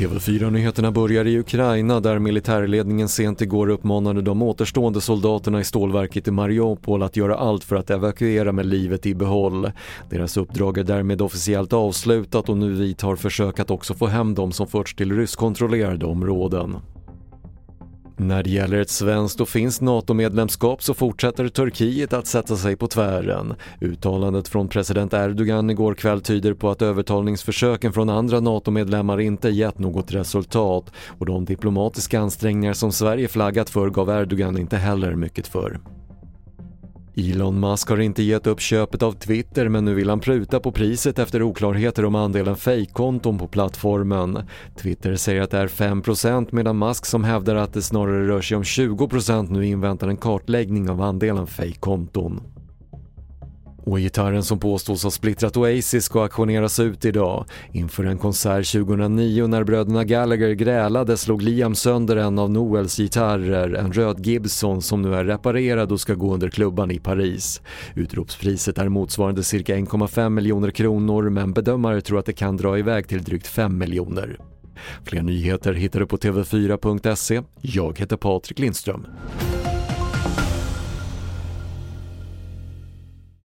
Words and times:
TV4-nyheterna 0.00 0.90
börjar 0.92 1.26
i 1.26 1.38
Ukraina 1.38 2.00
där 2.00 2.18
militärledningen 2.18 3.08
sent 3.08 3.40
igår 3.40 3.68
uppmanade 3.68 4.22
de 4.22 4.42
återstående 4.42 5.00
soldaterna 5.00 5.60
i 5.60 5.64
stålverket 5.64 6.28
i 6.28 6.30
Mariupol 6.30 7.02
att 7.02 7.16
göra 7.16 7.36
allt 7.36 7.64
för 7.64 7.76
att 7.76 7.90
evakuera 7.90 8.52
med 8.52 8.66
livet 8.66 9.06
i 9.06 9.14
behåll. 9.14 9.72
Deras 10.10 10.36
uppdrag 10.36 10.78
är 10.78 10.84
därmed 10.84 11.22
officiellt 11.22 11.72
avslutat 11.72 12.48
och 12.48 12.56
nu 12.56 12.72
vidtar 12.72 13.16
försök 13.16 13.58
att 13.58 13.70
också 13.70 13.94
få 13.94 14.06
hem 14.06 14.34
de 14.34 14.52
som 14.52 14.66
förts 14.66 14.94
till 14.94 15.16
ryskkontrollerade 15.16 16.06
områden. 16.06 16.76
När 18.22 18.42
det 18.42 18.50
gäller 18.50 18.80
ett 18.80 18.90
svenskt 18.90 19.40
och 19.40 19.48
finskt 19.48 19.80
NATO-medlemskap 19.80 20.82
så 20.82 20.94
fortsätter 20.94 21.48
Turkiet 21.48 22.12
att 22.12 22.26
sätta 22.26 22.56
sig 22.56 22.76
på 22.76 22.86
tvären. 22.86 23.54
Uttalandet 23.80 24.48
från 24.48 24.68
president 24.68 25.12
Erdogan 25.14 25.70
igår 25.70 25.94
kväll 25.94 26.20
tyder 26.20 26.54
på 26.54 26.70
att 26.70 26.82
övertalningsförsöken 26.82 27.92
från 27.92 28.08
andra 28.08 28.40
NATO-medlemmar 28.40 29.20
inte 29.20 29.48
gett 29.48 29.78
något 29.78 30.12
resultat 30.12 30.92
och 31.18 31.26
de 31.26 31.44
diplomatiska 31.44 32.20
ansträngningar 32.20 32.72
som 32.72 32.92
Sverige 32.92 33.28
flaggat 33.28 33.70
för 33.70 33.90
gav 33.90 34.10
Erdogan 34.10 34.58
inte 34.58 34.76
heller 34.76 35.14
mycket 35.14 35.46
för. 35.46 35.80
Elon 37.20 37.60
Musk 37.60 37.88
har 37.88 38.00
inte 38.00 38.22
gett 38.22 38.46
upp 38.46 38.60
köpet 38.60 39.02
av 39.02 39.12
Twitter 39.12 39.68
men 39.68 39.84
nu 39.84 39.94
vill 39.94 40.08
han 40.08 40.20
pruta 40.20 40.60
på 40.60 40.72
priset 40.72 41.18
efter 41.18 41.42
oklarheter 41.42 42.04
om 42.04 42.14
andelen 42.14 42.56
fejkkonton 42.56 43.38
på 43.38 43.48
plattformen. 43.48 44.38
Twitter 44.76 45.16
säger 45.16 45.42
att 45.42 45.50
det 45.50 45.58
är 45.58 45.68
5% 45.68 46.48
medan 46.52 46.78
Musk 46.78 47.06
som 47.06 47.24
hävdar 47.24 47.54
att 47.54 47.72
det 47.72 47.82
snarare 47.82 48.28
rör 48.28 48.40
sig 48.40 48.56
om 48.56 48.62
20% 48.62 49.50
nu 49.50 49.66
inväntar 49.66 50.08
en 50.08 50.16
kartläggning 50.16 50.90
av 50.90 51.02
andelen 51.02 51.46
fejkkonton. 51.46 52.40
Och 53.90 53.98
gitarren 53.98 54.42
som 54.42 54.58
påstås 54.58 55.02
ha 55.02 55.10
splittrat 55.10 55.56
Oasis 55.56 56.04
ska 56.04 56.22
auktioneras 56.22 56.80
ut 56.80 57.04
idag. 57.04 57.44
Inför 57.72 58.04
en 58.04 58.18
konsert 58.18 58.72
2009 58.72 59.46
när 59.46 59.64
bröderna 59.64 60.04
Gallagher 60.04 60.50
grälade 60.50 61.16
slog 61.16 61.42
Liam 61.42 61.74
sönder 61.74 62.16
en 62.16 62.38
av 62.38 62.50
Noels 62.50 62.96
gitarrer, 62.96 63.74
en 63.74 63.92
röd 63.92 64.26
Gibson 64.26 64.82
som 64.82 65.02
nu 65.02 65.14
är 65.14 65.24
reparerad 65.24 65.92
och 65.92 66.00
ska 66.00 66.14
gå 66.14 66.34
under 66.34 66.48
klubban 66.48 66.90
i 66.90 66.98
Paris. 66.98 67.62
Utropspriset 67.94 68.78
är 68.78 68.88
motsvarande 68.88 69.42
cirka 69.42 69.76
1,5 69.76 70.30
miljoner 70.30 70.70
kronor 70.70 71.30
men 71.30 71.52
bedömare 71.52 72.00
tror 72.00 72.18
att 72.18 72.26
det 72.26 72.32
kan 72.32 72.56
dra 72.56 72.78
iväg 72.78 73.08
till 73.08 73.22
drygt 73.22 73.46
5 73.46 73.78
miljoner. 73.78 74.38
Fler 75.04 75.22
nyheter 75.22 75.72
hittar 75.72 76.00
du 76.00 76.06
på 76.06 76.16
tv4.se. 76.16 77.42
Jag 77.60 77.98
heter 77.98 78.16
Patrik 78.16 78.58
Lindström. 78.58 79.06